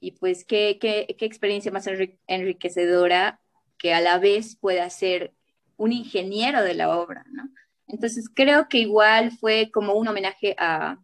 y 0.00 0.12
pues 0.12 0.44
qué, 0.44 0.78
qué, 0.80 1.06
experiencia 1.24 1.70
más 1.70 1.88
enriquecedora 2.26 3.40
que 3.78 3.94
a 3.94 4.00
la 4.00 4.18
vez 4.18 4.56
pueda 4.56 4.90
ser 4.90 5.32
un 5.76 5.92
ingeniero 5.92 6.62
de 6.64 6.74
la 6.74 6.98
obra, 6.98 7.24
¿no? 7.30 7.48
Entonces 7.86 8.28
creo 8.34 8.68
que 8.68 8.78
igual 8.78 9.30
fue 9.30 9.70
como 9.72 9.94
un 9.94 10.08
homenaje 10.08 10.56
a, 10.58 10.98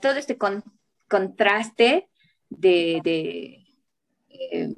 todo 0.00 0.14
este 0.14 0.38
contraste 1.08 2.08
de, 2.48 3.00
de 3.04 3.66
eh, 4.30 4.74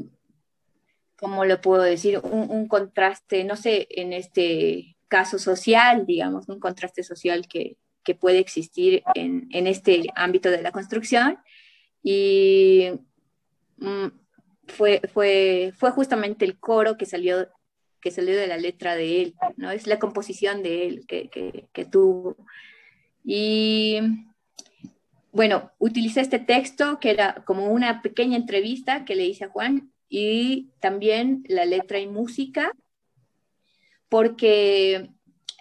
¿cómo 1.17 1.45
lo 1.45 1.61
puedo 1.61 1.83
decir? 1.83 2.19
Un, 2.25 2.51
un, 2.51 2.67
contraste, 2.67 3.45
no 3.45 3.55
sé, 3.55 3.87
en 3.91 4.13
este 4.13 4.97
caso 5.07 5.39
social, 5.39 6.07
digamos, 6.07 6.49
un 6.49 6.59
contraste 6.59 7.05
social 7.05 7.47
que, 7.47 7.77
que 8.05 8.15
puede 8.15 8.39
existir 8.39 9.03
en, 9.15 9.49
en 9.51 9.67
este 9.67 10.05
ámbito 10.15 10.51
de 10.51 10.63
la 10.63 10.73
construcción. 10.73 11.39
Y 12.03 12.89
mm, 13.79 14.07
fue, 14.67 15.01
fue, 15.13 15.73
fue 15.77 15.91
justamente 15.91 16.45
el 16.45 16.59
coro 16.59 16.97
que 16.97 17.07
salió, 17.07 17.49
que 18.01 18.11
salió 18.11 18.37
de 18.37 18.47
la 18.47 18.57
letra 18.57 18.95
de 18.95 19.23
él, 19.23 19.35
¿no? 19.57 19.71
Es 19.71 19.87
la 19.87 19.99
composición 19.99 20.63
de 20.63 20.87
él 20.87 21.07
que, 21.07 21.29
que, 21.29 21.69
que 21.73 21.85
tuvo. 21.85 22.37
Y 23.25 23.99
bueno, 25.33 25.71
utilicé 25.79 26.21
este 26.21 26.39
texto 26.39 26.99
que 27.01 27.11
era 27.11 27.45
como 27.45 27.67
una 27.67 28.03
pequeña 28.03 28.37
entrevista 28.37 29.05
que 29.05 29.15
le 29.15 29.27
hice 29.27 29.45
a 29.45 29.51
Juan 29.51 29.93
y 30.09 30.71
también 30.81 31.45
la 31.49 31.65
letra 31.65 31.99
y 31.99 32.07
música, 32.07 32.73
porque 34.09 35.11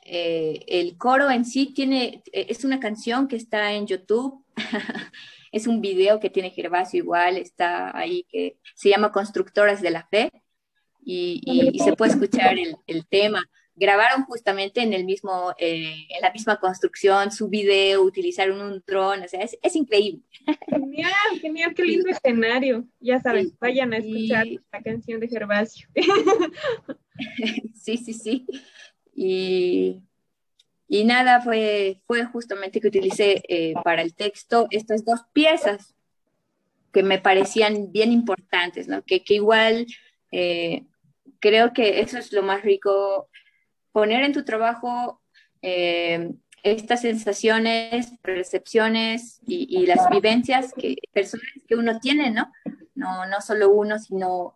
eh, 0.09 0.63
el 0.67 0.97
coro 0.97 1.29
en 1.29 1.43
sí 1.43 1.73
tiene, 1.73 2.23
eh, 2.31 2.47
es 2.47 2.63
una 2.63 2.79
canción 2.79 3.27
que 3.27 3.35
está 3.35 3.73
en 3.73 3.87
YouTube, 3.87 4.41
es 5.51 5.67
un 5.67 5.81
video 5.81 6.21
que 6.21 6.29
tiene 6.29 6.51
Gervasio 6.51 6.99
igual, 6.99 7.35
está 7.35 7.95
ahí, 7.95 8.25
que 8.29 8.57
se 8.73 8.89
llama 8.89 9.11
Constructoras 9.11 9.81
de 9.81 9.91
la 9.91 10.07
Fe, 10.07 10.31
y, 11.03 11.77
se 11.83 11.93
puede 11.93 12.11
escuchar 12.11 12.55
el, 12.57 13.07
tema. 13.07 13.43
Grabaron 13.75 14.23
justamente 14.25 14.81
en, 14.81 14.93
el 14.93 15.05
mismo, 15.05 15.53
eh, 15.57 16.07
en 16.09 16.21
la 16.21 16.31
misma 16.31 16.57
construcción 16.57 17.31
su 17.31 17.49
video, 17.49 18.01
utilizaron 18.01 18.61
un 18.61 18.83
dron, 18.85 19.23
o 19.23 19.27
sea, 19.27 19.41
es, 19.41 19.75
increíble. 19.75 20.23
Genial, 20.69 21.39
genial, 21.41 21.73
qué 21.75 21.83
lindo 21.83 22.09
escenario. 22.09 22.85
Ya 22.99 23.19
saben, 23.19 23.51
vayan 23.59 23.93
a 23.93 23.97
escuchar 23.97 24.47
la 24.71 24.81
canción 24.81 25.19
de 25.19 25.27
Gervasio. 25.27 25.87
sí, 27.75 27.97
sí, 27.97 28.13
sí. 28.13 28.45
Y, 29.19 30.03
y 30.87 31.03
nada, 31.03 31.41
fue, 31.41 32.01
fue 32.05 32.23
justamente 32.25 32.79
que 32.79 32.87
utilicé 32.87 33.41
eh, 33.49 33.73
para 33.83 34.03
el 34.03 34.13
texto 34.13 34.67
estas 34.69 35.03
dos 35.03 35.21
piezas 35.33 35.95
que 36.93 37.01
me 37.01 37.17
parecían 37.17 37.91
bien 37.91 38.11
importantes, 38.11 38.87
¿no? 38.87 39.03
Que, 39.03 39.23
que 39.23 39.33
igual 39.33 39.87
eh, 40.31 40.85
creo 41.39 41.73
que 41.73 41.99
eso 42.01 42.19
es 42.19 42.31
lo 42.31 42.43
más 42.43 42.61
rico, 42.61 43.27
poner 43.91 44.23
en 44.23 44.33
tu 44.33 44.45
trabajo 44.45 45.19
eh, 45.63 46.31
estas 46.61 47.01
sensaciones, 47.01 48.11
percepciones 48.21 49.41
y, 49.47 49.87
las 49.87 50.07
vivencias 50.11 50.73
que, 50.73 50.95
personales 51.11 51.63
que 51.67 51.75
uno 51.75 51.99
tiene, 51.99 52.29
¿no? 52.29 52.51
No, 52.93 53.25
no 53.25 53.41
solo 53.41 53.71
uno, 53.71 53.97
sino 53.97 54.55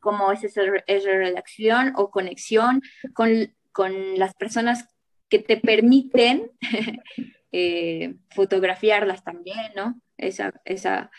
cómo 0.00 0.32
es 0.32 0.42
esa, 0.42 0.62
esa 0.88 1.10
relación 1.10 1.92
o 1.94 2.10
conexión 2.10 2.82
con 3.14 3.52
con 3.72 4.18
las 4.18 4.34
personas 4.34 4.88
que 5.28 5.38
te 5.38 5.56
permiten 5.56 6.50
eh, 7.52 8.16
fotografiarlas 8.30 9.24
también, 9.24 9.72
¿no? 9.74 10.00
Esa, 10.18 10.60
esa, 10.64 11.10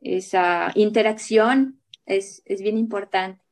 esa 0.00 0.72
interacción 0.74 1.80
es, 2.06 2.42
es 2.46 2.62
bien 2.62 2.76
importante. 2.76 3.42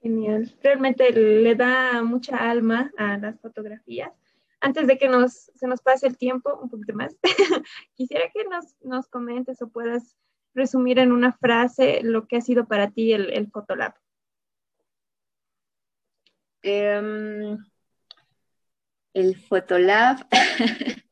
Genial. 0.00 0.54
Realmente 0.62 1.10
le 1.12 1.54
da 1.54 2.02
mucha 2.02 2.36
alma 2.36 2.92
a 2.96 3.18
las 3.18 3.40
fotografías. 3.40 4.12
Antes 4.60 4.86
de 4.86 4.98
que 4.98 5.08
nos, 5.08 5.32
se 5.32 5.66
nos 5.66 5.80
pase 5.80 6.06
el 6.06 6.18
tiempo, 6.18 6.58
un 6.60 6.68
poquito 6.68 6.94
más, 6.94 7.16
quisiera 7.94 8.24
que 8.32 8.44
nos, 8.44 8.76
nos, 8.82 9.08
comentes 9.08 9.62
o 9.62 9.68
puedas 9.68 10.16
resumir 10.54 10.98
en 10.98 11.12
una 11.12 11.32
frase 11.32 12.00
lo 12.02 12.26
que 12.26 12.36
ha 12.36 12.40
sido 12.40 12.66
para 12.66 12.90
ti 12.90 13.12
el, 13.12 13.30
el 13.30 13.48
Photolab. 13.50 13.94
Em, 16.62 17.56
el 19.14 19.36
Photolab 19.36 20.26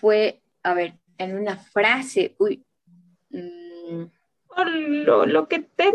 fue, 0.00 0.42
a 0.62 0.74
ver, 0.74 0.98
en 1.18 1.36
una 1.36 1.56
frase, 1.56 2.34
uy. 2.38 2.64
Mm. 3.30 4.04
lo, 5.06 5.48
que 5.48 5.60
te 5.60 5.92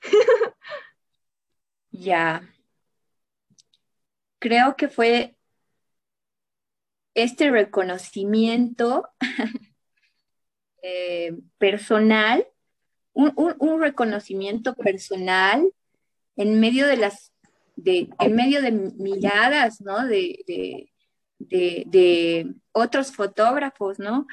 ya. 1.90 2.48
Creo 4.38 4.74
que 4.76 4.88
fue 4.88 5.36
este 7.14 7.50
reconocimiento 7.50 9.08
eh, 10.82 11.36
personal, 11.58 12.46
un, 13.12 13.80
reconocimiento 13.80 14.74
personal 14.74 15.70
en 16.36 16.60
medio 16.60 16.86
de 16.86 16.96
las, 16.96 17.32
de, 17.76 18.08
en 18.18 18.34
medio 18.34 18.62
de 18.62 18.72
miradas, 18.72 19.80
¿no? 19.80 20.06
De, 20.06 20.88
otros 22.72 23.12
fotógrafos, 23.12 23.98
¿no? 23.98 24.26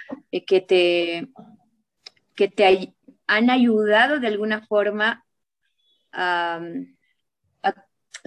que 0.47 0.61
te, 0.61 1.27
que 2.35 2.47
te 2.47 2.95
han 3.27 3.49
ayudado 3.49 4.19
de 4.19 4.27
alguna 4.27 4.65
forma 4.65 5.25
a, 6.11 6.61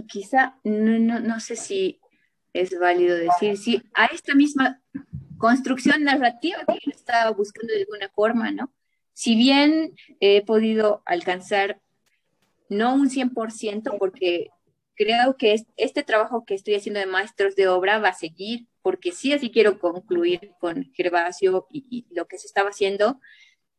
quizá, 0.09 0.59
no, 0.65 1.21
no, 1.21 1.41
sé 1.41 1.57
si 1.57 2.01
es 2.53 2.79
válido 2.79 3.17
decir, 3.17 3.57
sí, 3.57 3.83
a 3.95 4.07
esta 4.07 4.35
misma 4.35 4.81
construcción 5.39 6.05
narrativa 6.05 6.59
que 6.67 6.79
yo 6.85 6.93
estaba 6.93 7.31
buscando 7.33 7.73
de 7.73 7.81
alguna 7.81 8.09
forma, 8.11 8.51
¿no? 8.51 8.73
Si 9.13 9.35
bien 9.37 9.95
he 10.21 10.45
podido 10.45 11.03
alcanzar 11.05 11.82
no 12.73 12.95
un 12.95 13.11
100%, 13.11 13.99
porque 13.99 14.51
creo 14.95 15.37
que 15.37 15.57
este 15.77 16.03
trabajo 16.03 16.45
que 16.45 16.55
estoy 16.55 16.75
haciendo 16.75 17.01
de 17.01 17.07
maestros 17.07 17.55
de 17.55 17.69
obra 17.69 17.99
va 17.99 18.09
a 18.09 18.15
seguir, 18.15 18.67
porque 18.83 19.13
sí, 19.13 19.33
así 19.33 19.51
quiero 19.51 19.79
concluir 19.79 20.53
con 20.59 20.91
Gervasio 20.95 21.67
y, 21.71 22.07
lo 22.11 22.27
que 22.27 22.39
se 22.39 22.47
estaba 22.47 22.71
haciendo, 22.71 23.21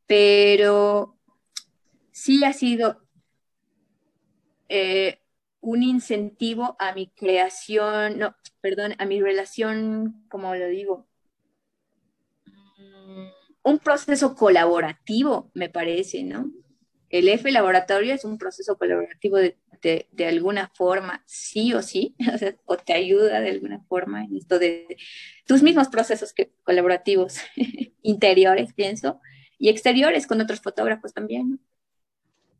pero 0.06 1.18
sí 2.12 2.44
ha 2.44 2.54
sido 2.54 3.02
eh, 4.70 5.20
un 5.60 5.84
incentivo 5.84 6.76
a 6.80 6.94
mi 6.94 7.08
creación, 7.08 8.20
no, 8.20 8.36
perdón, 8.62 8.96
a 8.98 9.06
mi 9.06 9.22
relación, 9.22 10.26
como 10.30 10.56
lo 10.56 10.68
digo, 10.68 11.08
mm, 12.46 13.28
un 13.64 13.80
proceso 13.80 14.36
colaborativo, 14.36 15.52
me 15.54 15.70
parece, 15.70 16.24
¿no? 16.24 16.52
El 17.14 17.30
F 17.30 17.52
laboratorio 17.52 18.12
es 18.12 18.26
un 18.26 18.40
proceso 18.40 18.76
colaborativo 18.76 19.38
de, 19.38 19.56
de, 19.84 20.26
alguna 20.26 20.72
forma, 20.74 21.22
sí 21.28 21.72
o 21.76 21.84
sí, 21.84 22.16
o, 22.66 22.76
te 22.76 22.94
ayuda 22.94 23.40
de 23.40 23.52
alguna 23.52 23.82
forma 23.82 24.24
en 24.24 24.36
esto 24.36 24.58
de 24.58 24.98
tus 25.46 25.62
mismos 25.62 25.90
procesos 25.90 26.34
colaborativos 26.64 27.38
interiores, 28.02 28.74
pienso, 28.74 29.22
y 29.60 29.70
exteriores 29.70 30.26
con 30.26 30.42
otros 30.42 30.60
fotógrafos 30.60 31.14
también. 31.14 31.60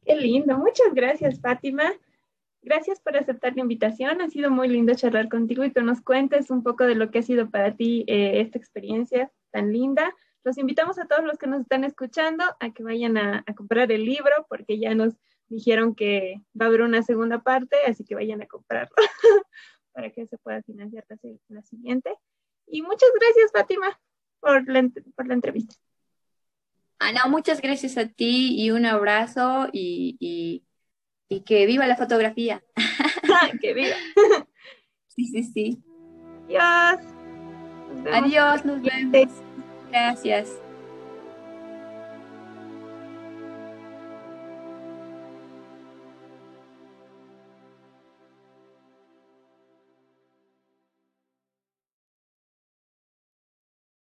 Qué 0.06 0.16
lindo, 0.18 0.56
muchas 0.60 0.94
gracias, 0.94 1.42
Fátima. 1.42 1.92
Gracias 2.62 3.00
por 3.00 3.18
aceptar 3.18 3.56
la 3.56 3.62
invitación. 3.62 4.22
Ha 4.22 4.30
sido 4.30 4.52
muy 4.52 4.68
lindo 4.68 4.94
charlar 4.94 5.30
contigo 5.30 5.64
y 5.64 5.72
que 5.72 5.82
nos 5.82 6.02
cuentes 6.02 6.52
un 6.52 6.62
poco 6.62 6.86
de 6.86 6.94
lo 6.94 7.10
que 7.10 7.20
ha 7.20 7.24
sido 7.24 7.50
para 7.50 7.76
ti 7.76 8.06
eh, 8.06 8.40
esta 8.42 8.60
experiencia 8.60 9.32
tan 9.50 9.74
linda. 9.74 10.14
Los 10.44 10.58
invitamos 10.58 11.00
a 11.00 11.06
todos 11.06 11.24
los 11.24 11.38
que 11.38 11.48
nos 11.48 11.62
están 11.62 11.84
escuchando 11.84 12.44
a 12.60 12.72
que 12.72 12.84
vayan 12.84 13.18
a 13.18 13.44
comprar 13.56 13.92
el 13.92 14.06
libro 14.06 14.46
porque 14.50 14.78
ya 14.78 14.94
nos 14.94 15.16
dijeron 15.54 15.96
que 15.96 16.42
va 16.60 16.66
a 16.66 16.68
haber 16.70 16.82
una 16.82 17.04
segunda 17.04 17.42
parte, 17.42 17.78
así 17.88 18.04
que 18.04 18.16
vayan 18.16 18.42
a 18.42 18.48
comprarlo 18.48 18.96
para 19.94 20.10
que 20.12 20.28
se 20.28 20.38
pueda 20.38 20.62
financiar 20.64 21.06
la, 21.50 21.62
siguiente. 21.64 22.14
Y 22.68 22.82
muchas 22.82 23.10
gracias, 23.20 23.52
Fátima, 23.52 24.00
por 24.40 24.68
la, 24.68 24.90
por 25.16 25.28
la 25.28 25.34
entrevista. 25.34 25.76
Ana, 27.00 27.26
muchas 27.28 27.62
gracias 27.62 27.98
a 27.98 28.08
ti 28.08 28.62
y 28.62 28.72
un 28.72 28.86
abrazo 28.86 29.68
y, 29.72 30.18
y, 30.20 30.64
que 31.46 31.66
viva 31.66 31.88
la 31.88 31.98
fotografía. 31.98 32.64
que 33.62 33.74
viva. 33.74 33.96
sí, 35.08 35.26
sí, 35.26 35.44
sí. 35.44 35.84
Adiós. 36.48 37.00
Adiós, 38.12 38.66
nos 38.66 38.82
vemos. 38.82 39.30
Gracias. 39.94 40.63